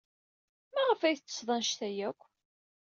Maɣef 0.73 1.01
ay 1.03 1.15
tettesseḍ 1.15 1.49
anect-a 1.55 1.89
akk? 2.09 2.21